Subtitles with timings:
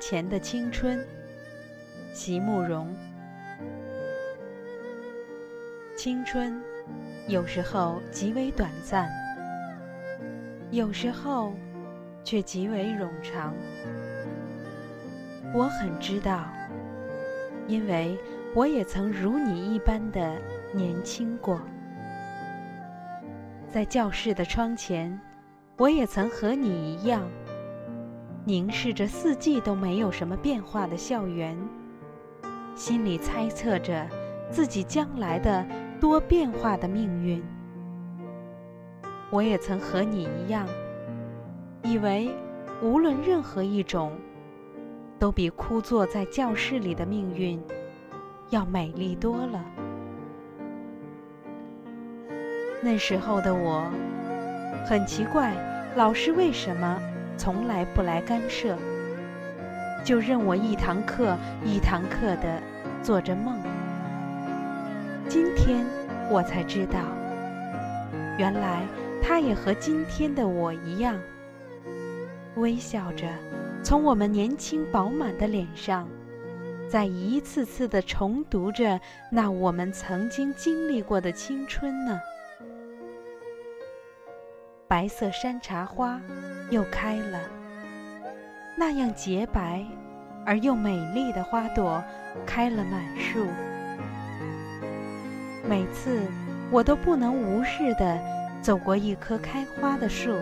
[0.00, 1.04] 前的青春，
[2.12, 2.94] 席慕容。
[5.96, 6.62] 青春
[7.26, 9.10] 有时候极为短暂，
[10.70, 11.54] 有时候
[12.22, 13.54] 却极为冗长。
[15.54, 16.44] 我很知道，
[17.66, 18.18] 因为
[18.54, 20.36] 我也曾如你一般的
[20.72, 21.60] 年轻过。
[23.72, 25.18] 在教室的窗前，
[25.76, 27.28] 我也曾和你一样。
[28.48, 31.58] 凝视着四季都没有什么变化的校园，
[32.76, 34.06] 心里猜测着
[34.52, 35.66] 自己将来的
[36.00, 37.42] 多变化的命运。
[39.30, 40.64] 我也曾和你一样，
[41.82, 42.30] 以为
[42.80, 44.12] 无论任何一种，
[45.18, 47.60] 都比枯坐在教室里的命运
[48.50, 49.64] 要美丽多了。
[52.80, 53.90] 那时候的我，
[54.88, 55.52] 很奇怪，
[55.96, 56.96] 老师为什么？
[57.36, 58.76] 从来不来干涉，
[60.04, 62.60] 就任我一堂课一堂课的
[63.02, 63.58] 做着梦。
[65.28, 65.84] 今天
[66.30, 67.00] 我才知道，
[68.38, 68.82] 原来
[69.22, 71.18] 他也和今天的我一样，
[72.56, 73.26] 微笑着
[73.82, 76.08] 从我们年轻饱满的脸上，
[76.88, 79.00] 在一次次的重读着
[79.30, 82.18] 那我们曾经经历过的青春呢。
[84.88, 86.20] 白色山茶花
[86.70, 87.40] 又开了，
[88.76, 89.84] 那样洁白
[90.44, 92.02] 而又美丽的花朵
[92.46, 93.46] 开了满树。
[95.68, 96.22] 每次
[96.70, 98.16] 我都不能无视地
[98.62, 100.36] 走过一棵开花的树，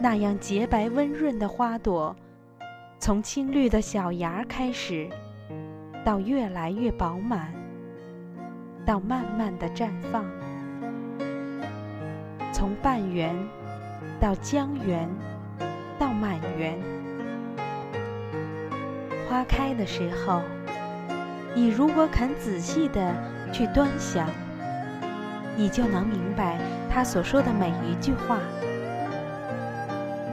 [0.00, 2.14] 那样洁白温润的花朵，
[3.00, 5.10] 从青绿的小芽开始，
[6.04, 7.52] 到越来越饱满，
[8.86, 10.24] 到慢慢的绽放。
[12.60, 13.34] 从半圆
[14.20, 15.08] 到江圆，
[15.98, 16.78] 到满圆。
[19.26, 20.42] 花开的时候，
[21.54, 23.14] 你如果肯仔细的
[23.50, 24.28] 去端详，
[25.56, 26.58] 你就能明白
[26.90, 28.38] 他所说的每一句话。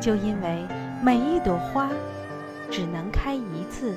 [0.01, 0.65] 就因为
[1.01, 1.89] 每一朵花
[2.69, 3.95] 只能开一次，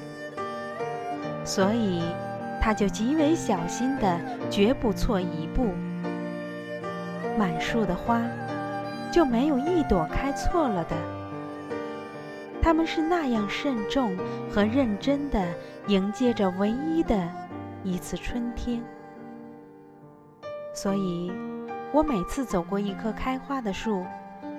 [1.45, 2.01] 所以
[2.61, 5.75] 他就极为小心的，绝不错一步。
[7.39, 8.21] 满树的花，
[9.13, 10.97] 就没有一朵开错了的。
[12.63, 14.17] 他们是那样慎重
[14.51, 15.43] 和认真的
[15.87, 17.29] 迎接着唯一的
[17.83, 18.83] 一次春天。
[20.75, 21.33] 所以，
[21.93, 24.05] 我每次走过一棵开花的树，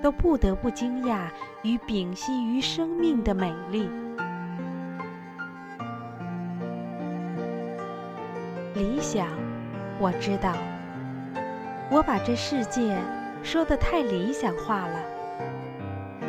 [0.02, 1.28] 都不得不惊讶
[1.62, 3.88] 与屏息于生命的美丽。
[8.74, 9.28] 理想，
[10.00, 10.52] 我知道。
[11.92, 12.96] 我把这世界
[13.42, 14.98] 说得太理想化了，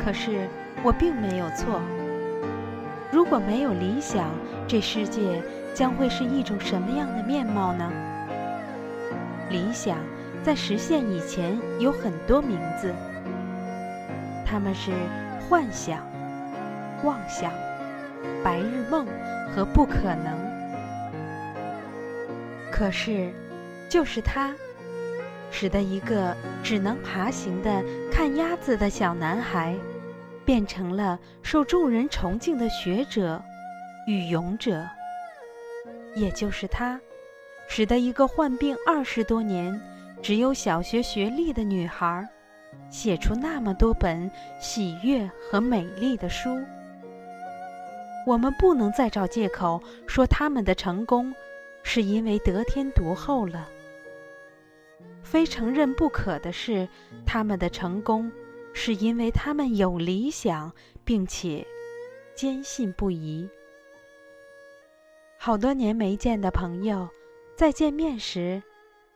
[0.04, 0.46] 可是
[0.82, 1.80] 我并没有错。
[3.10, 4.28] 如果没有理想，
[4.68, 5.42] 这世界
[5.72, 7.90] 将会是一种什么样的面貌呢？
[9.48, 9.96] 理想
[10.42, 12.94] 在实现以前有很多名字，
[14.44, 14.92] 他们是
[15.48, 16.00] 幻想、
[17.04, 17.50] 妄想、
[18.44, 19.06] 白日梦
[19.56, 20.38] 和不可能。
[22.70, 23.32] 可是，
[23.88, 24.54] 就是它。
[25.56, 29.72] 使得一个只能爬行的看鸭子的小男孩，
[30.44, 33.40] 变成了受众人崇敬的学者
[34.08, 34.84] 与勇者。
[36.16, 37.00] 也就是他，
[37.68, 39.80] 使得一个患病二十多年、
[40.20, 42.28] 只有小学学历的女孩，
[42.90, 44.28] 写出那么多本
[44.60, 46.60] 喜悦和美丽的书。
[48.26, 51.32] 我们不能再找借口说他们的成功，
[51.84, 53.68] 是因为得天独厚了。
[55.22, 56.88] 非承认不可的是，
[57.26, 58.30] 他们的成功，
[58.72, 60.72] 是因为他们有理想，
[61.04, 61.66] 并且
[62.34, 63.48] 坚信不疑。
[65.38, 67.08] 好多年没见的朋友，
[67.56, 68.62] 在见面时，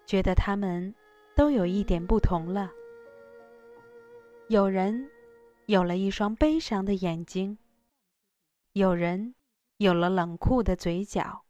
[0.06, 0.94] 觉得他们
[1.35, 2.70] 都有一点不同了。
[4.49, 5.11] 有人
[5.67, 7.58] 有了一双悲伤的眼睛，
[8.73, 9.34] 有人
[9.76, 11.44] 有了冷酷的嘴角，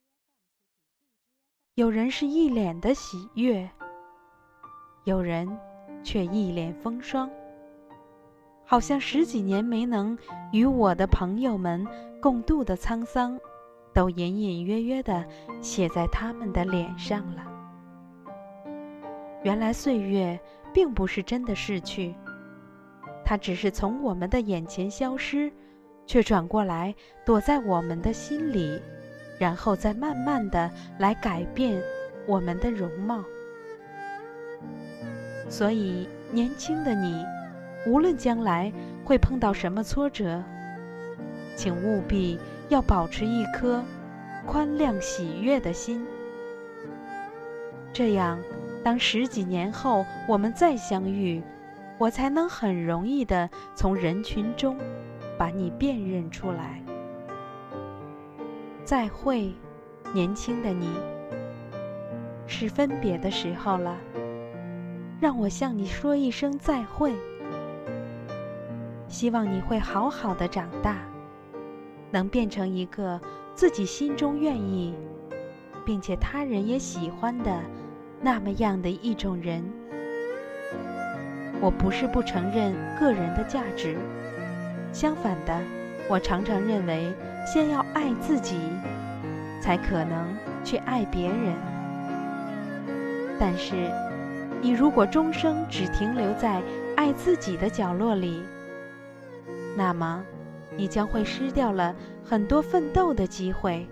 [1.75, 3.70] 有人是一脸的喜悦。
[5.08, 5.49] 有人
[6.05, 7.31] 却一脸风霜，
[8.66, 10.19] 好像十几年没能
[10.52, 11.87] 与我的朋友们
[12.20, 13.40] 共度的沧桑，
[13.94, 15.25] 都隐隐约约地
[15.62, 17.43] 写在他们的脸上了。
[19.43, 20.38] 原来岁月
[20.75, 22.14] 并不是真的逝去，
[23.25, 25.50] 它只是从我们的眼前消失，
[26.06, 26.94] 却转过来
[27.25, 28.78] 躲在我们的心里，
[29.40, 31.82] 然后再慢慢的来改变
[32.26, 33.25] 我们的容貌。
[35.48, 37.24] 所以，年轻的你，
[37.86, 38.72] 无论将来
[39.04, 40.42] 会碰到什么挫折，
[41.56, 43.82] 请务必要保持一颗
[44.46, 46.06] 宽谅喜悦的心。
[47.92, 48.38] 这样，
[48.84, 51.42] 当十几年后我们再相遇，
[51.96, 54.76] 我才能很容易的从人群中
[55.38, 56.80] 把你辨认出来。
[58.84, 59.52] 再会，
[60.12, 60.88] 年轻的你。
[62.46, 63.96] 是分别的时候了，
[65.20, 67.12] 让我向你说一声再会。
[69.09, 70.97] 希望你会好好的长大，
[72.11, 73.20] 能变成一个
[73.55, 74.94] 自己心中愿意，
[75.85, 77.61] 并且他人也喜欢的
[78.20, 79.65] 那么样的一种人。
[81.61, 83.97] 我不是不承认个人的价值，
[84.93, 85.59] 相反的，
[86.09, 87.12] 我常常认为，
[87.44, 88.56] 先要爱自己，
[89.61, 91.56] 才可能去爱别人。
[93.41, 93.91] 但是，
[94.60, 96.60] 你如果终生只停留在
[96.96, 98.43] 爱自己的角落里，
[99.76, 100.25] 那么
[100.76, 101.94] 你将会失掉了
[102.25, 103.87] 很多奋斗的机会，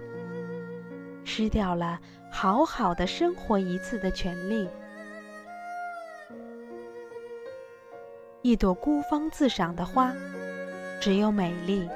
[1.24, 1.98] 失掉了
[2.30, 4.68] 好好的生活一次的权利。
[8.42, 10.12] 一朵孤芳自赏的花，
[11.00, 11.88] 只有美丽；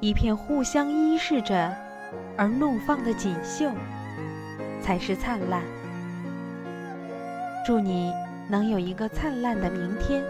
[0.00, 1.76] 一片互相依视着
[2.36, 3.70] 而怒放的锦绣。
[4.80, 5.62] 才是灿烂。
[7.68, 8.10] 祝你
[8.48, 10.24] 能有一个灿烂的明天。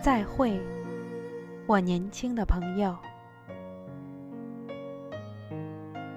[0.00, 0.58] 再会，
[1.66, 2.96] 我年轻的朋友。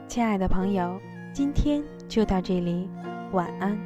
[0.07, 0.97] 亲爱的朋友，
[1.33, 2.89] 今天就到这里，
[3.33, 3.77] 晚安。